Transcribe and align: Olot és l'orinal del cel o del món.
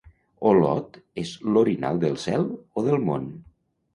Olot 0.51 0.97
és 1.25 1.33
l'orinal 1.57 2.01
del 2.05 2.17
cel 2.23 2.47
o 2.83 2.87
del 2.87 3.01
món. 3.11 3.31